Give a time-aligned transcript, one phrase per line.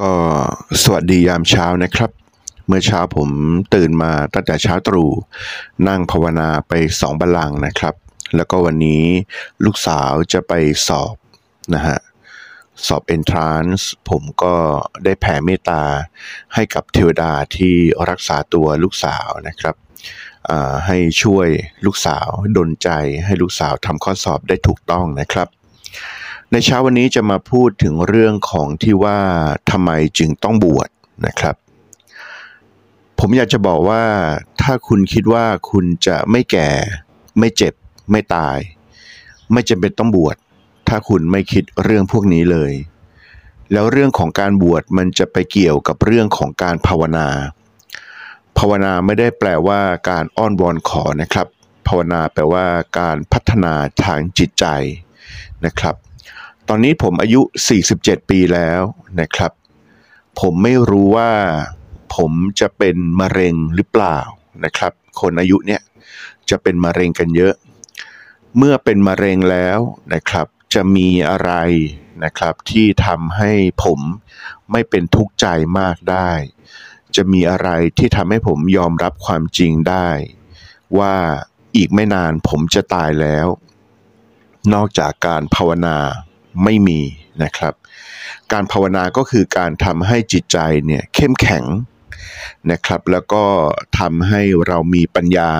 [0.00, 0.14] ก็
[0.82, 2.10] สวัสดียามเช้านะครับ
[2.66, 3.30] เมื่อเช้าผม
[3.74, 5.10] ตื่นมาตั้งแต่เช้าตรู่
[5.88, 7.94] นั่งภาวนาไปสองบัลลังนะครับ
[8.36, 9.04] แล้วก็วันนี้
[9.64, 10.52] ลูกสาวจะไป
[10.88, 11.14] สอบ
[11.74, 11.98] นะฮะ
[12.86, 14.54] สอบ entrance ผมก็
[15.04, 15.82] ได้แผ่เมตตา
[16.54, 17.74] ให้กับเทวดาที่
[18.10, 19.74] รักษาตัวลูกสาวนะครับ
[20.50, 21.48] อ่าให้ช่วย
[21.86, 22.88] ลูกสาวดลใจ
[23.24, 25.48] ให้ลูกสาวทำข้อสอบได้ถูกต้องนะครับ
[26.52, 29.18] ในเช้าวันนี้จะมาพูดถึงเรื่องของที่ว่า
[29.70, 30.88] ทำไมจึงต้องบวช
[31.26, 31.54] นะครับ
[33.18, 34.04] ผมอยากจะบอกว่า
[34.62, 36.70] ถ้าคุณคิดว่าคุณจะไม่แก่
[37.38, 37.74] ไม่เจ็บ
[38.10, 38.58] ไม่ตาย
[39.52, 40.36] ไม่จำเป็นต้องบวช
[40.88, 42.72] ถ้าคุณไม่คิดเรื่องพวกนี้เลย
[43.72, 47.28] แล้วเรื่องของการบวชมันจะไปเกี่ยวกับเรื่องของการภาวนา
[48.58, 49.80] ภาวนาไม่ได้แปลว่า
[50.10, 51.46] การอ้อนวอนขอนะครับ
[51.88, 52.64] ภาวนาแปลว่า
[52.98, 53.74] การพัฒนา
[54.04, 54.66] ทางจิตใจ
[55.66, 55.94] นะครับ
[56.72, 57.40] ตอนนี้ผมอายุ
[57.86, 58.82] 47 ปีแล้ว
[59.20, 59.52] นะครับ
[60.40, 61.32] ผมไม่รู้ว่า
[62.16, 64.18] ผมจะเป็นมะเร็งหรือเปล่า
[64.64, 65.82] นะครับ คนอายุเนี่ย
[66.50, 67.54] จะเป็นมะเร็งกันเยอะ
[68.56, 69.78] เมื่อเป็นมะเร็งแล้ว
[70.14, 71.52] นะครับ จะมีอะไร
[72.24, 73.52] นะครับที่ทำให้
[73.84, 74.00] ผม
[74.70, 75.46] ไม่เป็นทุกข์ใจ
[75.78, 76.30] มากได้
[77.16, 80.08] จะมีอะไรที่ทำให้ผมยอมรับความจริงได้
[80.98, 81.14] ว่า
[81.76, 83.46] อีกไม่นานผมจะตายแล้ว
[84.74, 85.98] นอกจากการภาวนา
[86.64, 87.00] ไม่มี
[87.42, 87.74] นะครับ
[88.52, 91.64] การภาวนาก็คือการทำให้จิตใจเนี่ยเข้มแข็ง
[92.70, 93.44] นะครับ แล้วก็
[93.98, 95.52] ทำให้เรามีปัญญา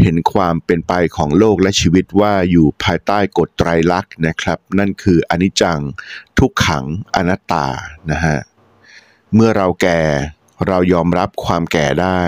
[0.00, 5.80] เห็นความเป็นไปของโลกและชีวิตว่าอยู่ภายใต้กฎไตรลักษณ์นะครับ นั่นคืออนิจจัง
[6.38, 7.66] ทุกขังอนัตตา
[8.10, 8.38] นะฮะ
[9.34, 10.00] เมื่อเราแก่
[10.66, 12.22] เรายอมรับความแก่ได้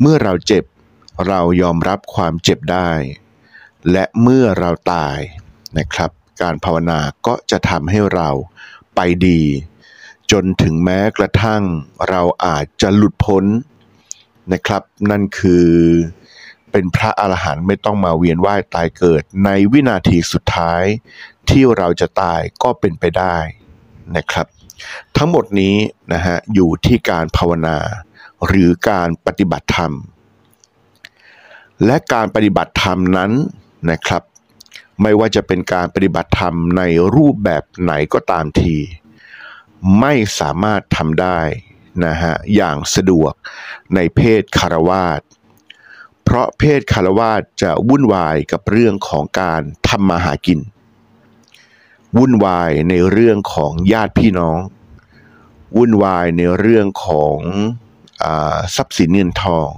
[0.00, 0.64] เมื่อเราเจ็บ
[1.28, 2.90] เรายอมรับความเจ็บได้
[3.92, 5.18] และเมื่อเราตาย
[5.78, 6.10] นะครับ
[6.42, 8.28] การภาวนาก็จะทำให้เรา
[8.94, 9.40] ไปดี
[10.32, 11.62] จนถึงแม้กระทั่ง
[12.08, 13.44] เราอาจจะหลุดพ้น
[14.52, 15.68] นะครับ นั่นคือ
[16.72, 20.82] เป็นพระอรหันต์ไม่ต้องมาเวียนว่ายตายเกิด ในวินาทีสุดท้าย
[21.50, 23.36] ที่เราจะตายก็เป็นไปได้
[24.16, 24.46] นะครับ
[25.16, 25.76] ทั้งหมดนี้
[26.12, 27.78] นะฮะอยู่ที่การภาวนา
[28.46, 29.92] หรือการปฏิบัติธรรม
[31.86, 33.30] และการปฏิบัติธรรมนั้น
[33.90, 34.22] นะครับ
[35.02, 36.82] ไม่ว่าจะเป็นการปฏิบัติธรรมใน
[37.14, 38.76] รูปแบบไหนก็ตามที
[40.00, 41.40] ไม่สามารถทำได้
[42.04, 43.32] นะฮะอย่างสะดวก
[43.94, 45.20] ในเพศคารวาส
[46.24, 50.60] เพราะเพศคารวาสจะวุ่นวายกับเรื่องของการทำมาหากิน
[52.18, 54.58] วุ่นวายในเรื่องของญาติพี่น้อง
[55.76, 57.36] วุ่นวายในเรื่องของ
[58.24, 58.26] อ
[58.76, 59.68] ทรัพย์สินเงินทอง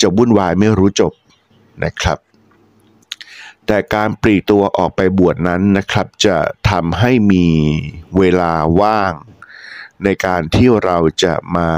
[0.00, 1.12] จะวุ่นวายไม่รู้จบ
[1.84, 2.18] นะครับ
[3.66, 6.36] แต่การปลีตัวออกไปบวชนั้นนะครับจะ
[6.70, 7.46] ทำให้มี
[8.18, 9.12] เวลาว่าง
[10.04, 11.70] ในการที่เราจะมา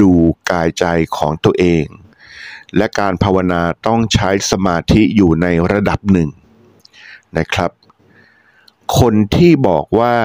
[0.00, 0.12] ดู
[0.50, 0.84] กายใจ
[1.16, 1.84] ของตัวเอง
[2.76, 6.30] และการภาวนาต้องใช้สมาธิอยู่ในระดับหนึ่ง
[7.38, 7.70] นะครับ
[8.98, 10.16] คนที่บอกว่า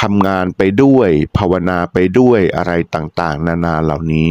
[0.00, 4.30] ทำงานไปด้วย ภาวนาไปด้วยอะไรต่างๆ นานาเหล่านี้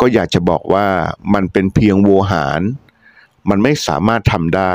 [0.00, 0.88] ก็อยากจะบอกว่า
[1.34, 2.60] มันเป็นเพียงโวหาร
[3.48, 4.74] มันไม่สามารถทำได้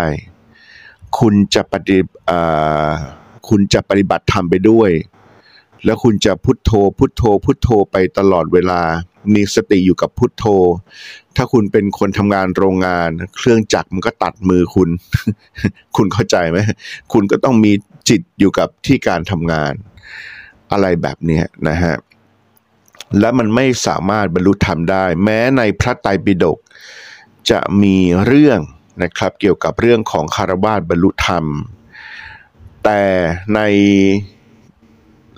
[1.20, 1.98] คุณจะปฏิ
[3.50, 4.92] คุณจะปฏิบัติธรรมไปด้วย
[5.86, 8.82] แล้วคุณจะพุทโธ พุทโธ พุทโธไปตลอดเวลา
[9.34, 10.46] มีสติอยู่กับพุทโธ
[11.36, 14.90] ถ้าคุณเป็นคนทำงานโรงงาน เครื่องจักรมันก็ตัดมือคุณ
[15.96, 16.58] คุณเข้าใจไหม
[17.14, 17.72] คุณก็ต้องมี
[18.10, 19.74] จิตอยู่กับที่การทำงาน
[20.72, 21.96] อะไรแบบนี้นะฮะ
[23.20, 26.58] และมันไม่สามารถบรรลุธรรมได้ แม้ในพระไตรปิฎก
[27.50, 28.60] จะมีเรื่อง
[29.04, 31.46] นะครับ เกี่ยวกับเรื่องของคารวาสบรรลุธรรม
[32.84, 33.02] แต่
[33.56, 33.62] ใน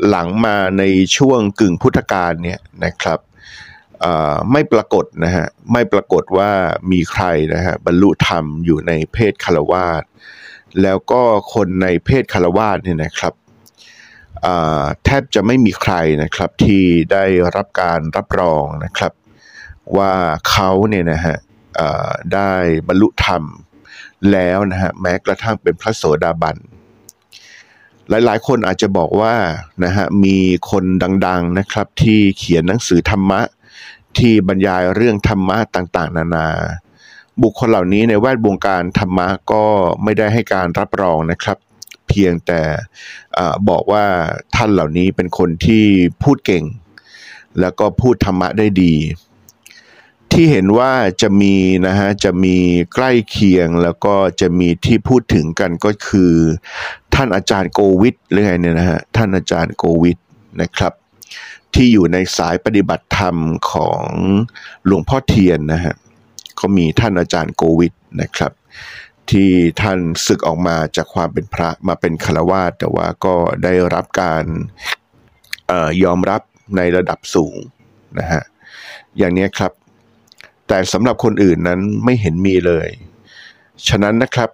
[0.07, 0.83] หลังมาใน
[1.17, 3.19] ช่วงกึ่งพุทธกาลเนี่ยนะครับ
[4.51, 6.51] ไม่ปรากฏนะฮะไม่ปรากฏว่า
[6.91, 7.23] มีใคร
[7.53, 10.03] นะฮะบรรลุธรรมอยู่ในเพศคารวาส
[10.81, 11.21] แล้วก็
[11.53, 13.33] คนในเพศคารวาสเนี่ยนะครับ
[15.03, 19.13] แทบจะไม่มีใครนะครับที่ได้รับการรับรองนะครับ
[19.97, 20.11] ว่า
[20.49, 22.51] เขาเนี่ยนะฮะเได้
[22.87, 23.43] บรรลุธรรม
[24.31, 26.57] แล้วนะฮะแม้กระทั่งเป็นพระโสดาบัน
[28.09, 29.35] หลายๆ คนอาจจะบอกว่า
[29.83, 30.37] นะฮะมี
[30.71, 30.83] คน
[31.27, 33.41] ดังๆนะครับ ที่เขียนหนังสือธรรมะ
[34.17, 36.47] ที่บรรยายเรื่องธรรมะต่างๆ นานา
[37.43, 39.63] บุคคลเหล่านี้ในแวดวงการธรรมะก็
[40.03, 41.57] ไม่ได้ให้การรับรองนะครับ
[42.07, 42.61] เพียงแต่
[43.69, 44.05] บอกว่า
[44.55, 45.85] ท่านเหล่านี้เป็นคนที่
[46.23, 46.63] พูดเก่ง
[47.59, 48.93] แล้วก็พูดธรรมะได้ดี
[50.39, 51.55] ที่เห็นว่าจะมี
[51.87, 52.55] นะฮะจะมี
[52.93, 56.33] ใกล้เคียงแล้วก็จะมีที่พูดถึงกันก็คือ
[57.15, 60.17] ท่านอาจารย์โกวิทหรือไงเนี่ยนะฮะท่านอาจารย์โกวิท
[60.61, 60.93] นะครับ
[61.73, 63.35] ที่อยู่ในสายปฏิบัติธรรม
[63.71, 64.03] ของ
[64.85, 65.95] หลวงพ่อเทียนนะฮะ
[66.59, 68.51] ก็มีท่านอาจารย์โกวิทนะครับ
[69.31, 69.49] ที่
[69.81, 74.43] ท่านศึกออกมาจากความเป็นพระมาเป็นฆราวาสแต่ว่าก็ได้รับการ
[75.71, 76.41] ออยอมรับ
[76.75, 77.55] ในระดับสูง
[78.19, 78.43] นะฮะ
[79.19, 79.71] อย่างนี้ครับ
[80.67, 82.87] แต่สำหรับคนอื่นนั้นไม่เห็นมีเลย
[83.87, 84.49] ฉะนั้นนะครับ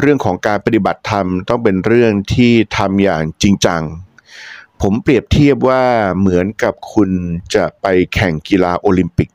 [0.00, 3.82] เรื่องของการปฏิบัติธรรมต้องเป็นเรื่องที่ทำอย่างจริงจัง
[4.82, 5.84] ผมเปรียบเทียบว่า
[6.18, 7.10] เหมือนกับคุณ
[7.54, 9.30] จะไปแข่งกีฬาโอลิมปิก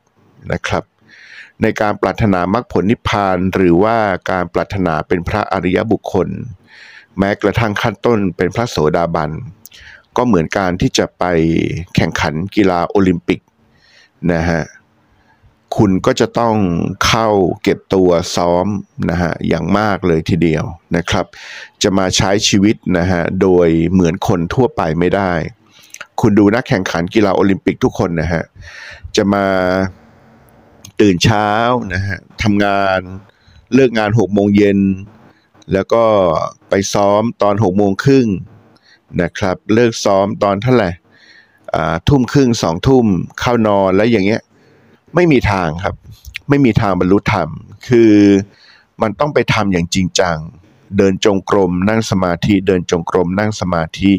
[0.51, 0.83] นะครับ
[1.61, 3.97] ในการปรารถนามรรคผลนิพพานหรือว่า
[4.31, 6.27] การปรารถนาเป็นพระอริยบุคคล
[7.17, 9.31] แม้กระทั่งขั้นต้นเป็นพระโสดาบัน
[10.17, 11.23] ก็เหมือนการที่จะไป
[11.95, 13.39] แข่งขันกีฬาโอลิมปิก
[14.33, 14.61] นะฮะ
[15.77, 16.55] คุณก็จะต้อง
[17.05, 17.27] เข้า
[17.63, 18.67] เก็บตัวซ้อม
[19.09, 20.63] นะฮะอย่างมากเลยทีเดียว
[20.95, 21.25] นะครับ
[21.83, 25.31] จะมาใช้ชีวิตนะฮะโดยเหมือนคนทั่วไปไม่ได้
[26.21, 28.43] คุณดูนักแข่งขันกีฬาโอลิมปิกทุกคนนะฮะ
[29.15, 29.45] จะมา
[31.01, 31.49] ตื่นเช้า
[31.93, 32.99] นะฮะทำงาน
[33.73, 34.79] เลิกงานหกโมงเย็น
[35.73, 36.03] แล้วก็
[36.69, 38.27] ไปซ้อมตอนหกโมงครึ่ง
[39.21, 40.89] นะครับ เลิกซ้อมตอนเท่าไหร่
[42.09, 43.05] ทุ่มครึ่งสองทุ่ม
[43.39, 44.41] เข้านอนแล้วอย่างเงี้ย
[45.15, 45.95] ไม่มีทางครับ
[46.49, 47.49] ไม่มีทางบรรลุธรรม
[47.87, 48.13] คือ
[49.01, 50.37] มันต้องไปทำอย่างจริงจัง
[50.97, 54.13] เดินจงกรมนั่งสมาธิ เดินจงกรมนั่งสมาธิ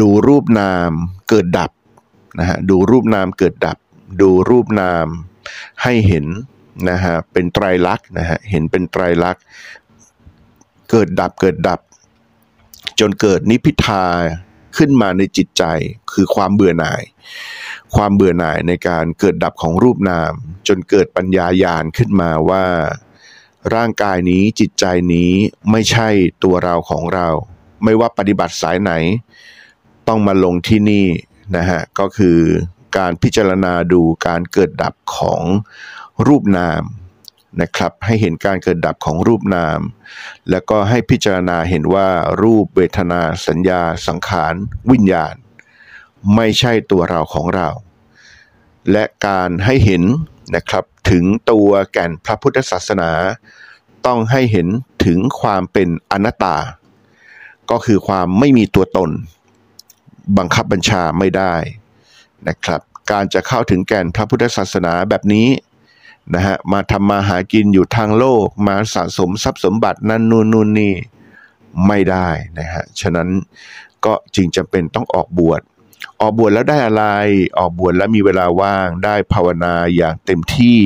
[0.00, 0.90] ดูรูปนาม
[1.28, 1.70] เกิดดับ
[2.38, 3.76] นะฮะดูรูปนามเกิดดับ
[4.20, 5.06] ดูรูปนาม
[5.82, 6.26] ให้เห็น
[6.88, 9.42] นะฮะเป็นไตรลักษณ์นะฮะเห็นเป็นไตรลักษณ์
[10.90, 11.80] เกิดดับเกิดดับ
[13.00, 14.06] จนเกิดนิพพิทา
[14.76, 15.64] ขึ้นมาในจิตใจ
[16.12, 17.02] คือความเบื่อหน่าย
[17.94, 20.32] ความเบื่อหน่ายในการเกิดดับของรูปนาม
[20.68, 22.64] จนเกิดปัญญาญาณขึ้นมาว่า
[23.74, 24.84] ร่างกายนี้จิตใจ
[25.14, 25.32] นี้
[25.70, 26.08] ไม่ใช่
[26.44, 27.28] ตัวเราของเรา
[27.84, 28.92] ไม่ว่าปฏิบัติสายไหน
[30.08, 31.06] ต้องมาลงที่นี่
[31.56, 32.38] นะฮะก็คือ
[32.96, 35.42] การพิจารณาดูการเกิดดับของ
[36.26, 36.82] รูปนาม
[37.60, 39.80] นะครับให้เห็นการเกิดดับของรูปนาม
[40.50, 42.08] แล้วก็ให้พิจารณาเห็นว่า
[42.42, 44.54] รูปเวทนาสัญญา สังขาร
[44.90, 45.34] วิญญาณ
[46.34, 47.68] ไม่ใช่ตัวเราของเรา
[48.92, 50.02] และการให้เห็น
[50.54, 53.10] นะครับถึงตัวแก่นพระพุทธศาสนา
[54.06, 54.68] ต้องให้เห็น
[55.04, 56.56] ถึงความเป็นอนัตตา
[57.70, 59.10] ก็คือความไม่มีตัวตน
[60.38, 61.54] บังคับบัญชาไม่ได้
[62.48, 65.46] นะครับ การจะเข้าถึงแก่นพระพุทธศาสนาแบบนี้
[66.34, 70.94] นะฮะมาทำมาหากินอยู่ทางโลก มาสะสมทรัพย์สมบัตินั่นนู่นนู่นนี่
[71.86, 72.28] ไม่ได้
[72.58, 73.28] นะฮะฉะนั้น
[74.04, 75.60] ก็จึงจำเป็นต้องออกบวช
[76.20, 77.04] ออกบวชแล้วได้อะไร
[77.58, 80.78] ออกบวชแล้วมีเวลาว่างได้ภาวนาอย่างเต็มที่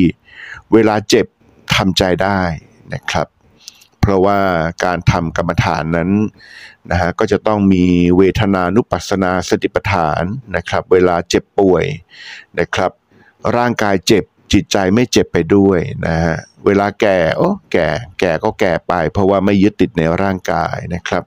[0.73, 1.27] เวลาเจ็บ
[1.75, 2.41] ทำใจได้
[2.95, 3.27] นะครับ
[4.01, 4.39] เพราะว่า
[4.85, 6.11] การทำกรรมฐานนั้น
[6.91, 7.85] นะฮะก็จะต้องมี
[8.17, 10.23] เวทนานุปัสสนาสติปัฏฐาน
[10.57, 11.85] นะครับ เวลาเจ็บป่วย
[12.59, 12.91] นะครับ
[13.57, 17.89] ร่างกายเจ็บ จิตใจไม่เจ็บไปด้วยนะฮะเวลาแก่โอ้แก่
[18.21, 21.25] แก่ก็แก่ไป เพราะว่าไม่ยึดติดในร่างกายนะครับ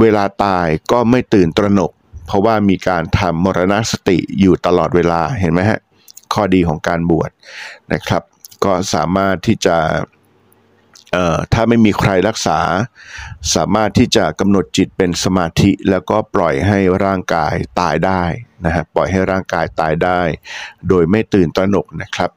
[0.00, 1.92] เวลาตายก็ไม่ตื่นตระหนก
[2.26, 5.80] เพราะว่ามีการทำมรณสติอยู่ตลอดเวลาเห็นไหมฮะ
[6.34, 7.30] ข้อดีของการบวช
[7.92, 8.22] นะครับ
[8.64, 9.76] ก็สามารถที่จะ
[11.12, 12.60] เอ่อถ้าไม่มีใครรักษา
[13.54, 18.22] สามารถที่จะกำหนดจิตเป็นสมาธิ แล้วก็ปล่อยให้ร่างกายตายได้
[18.64, 20.20] นะฮะปล่อยให้ร่างกายตายได้
[20.88, 22.30] โดยไม่ตื่นตระหนกนะครับ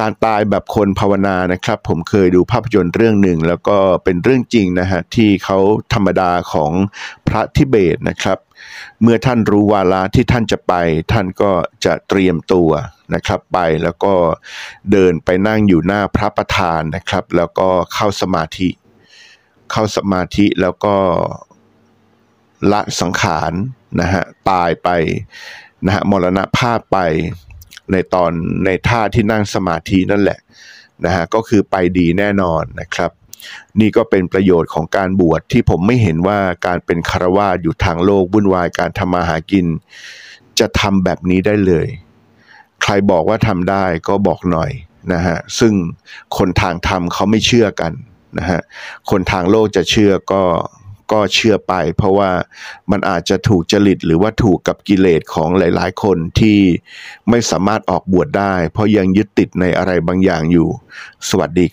[0.00, 5.58] การตายแบบคนภาวนานะครับ ผมเคยดูภาพยนตร์เรื่องหนึ่ง แล้วก็เป็นเรื่องจริงนะฮะที่เขา
[5.94, 6.72] ธรรมดาของ
[7.28, 8.38] พระทิเบตนะครับ
[9.02, 10.72] เมื่อท่านรู้วาระที่ท่านจะไป
[11.12, 11.52] ท่านก็
[11.84, 12.70] จะเตรียมตัว
[13.14, 14.14] นะครับ ไปแล้วก็
[14.92, 18.68] เดินไปนั่งอยู่หน้าพระประธานนะครับ แล้วก็เข้าสมาธิ
[19.72, 20.96] เข้าสมาธิแล้วก็
[22.72, 23.52] ละสังขาร
[24.00, 24.88] นะฮะตายไป
[25.86, 26.98] นะฮะมรณภาพไป
[27.92, 28.32] ในตอน
[28.64, 30.38] ในท่าที่นั่งสมาธินั่นแหละ
[31.04, 33.10] นะฮะก็คือไปดีแน่นอนนะครับ
[33.80, 39.66] นี่ก็เป็นประโยชน์ของการบวชที่ผมไม่เห็นว่าการเป็นคารวาสอยู่ทางโลกวุ่นวายการทำมาหากิน
[40.58, 41.86] จะทำแบบนี้ได้เลย
[42.82, 44.70] ใครบอกว่าทำได้ก็บอกหน่อย
[45.12, 45.72] นะฮะซึ่ง
[46.38, 47.92] คนทางธรรมเขาไม่เชื่อกัน
[48.38, 48.60] นะฮะ
[49.10, 50.42] คนทางโลกจะเชื่อก็
[51.12, 52.30] ก็เชื่อไป เพราะว่า
[52.90, 56.58] มันอาจจะถูกจริตหรือว่าถูกกับกิเลสของหลาย ๆ คนที่
[57.30, 60.68] ไม่สามารถออกบวชได้ เพราะยังยึดติดในอะไรบางอย่างอยู่
[61.28, 61.66] สวัสดี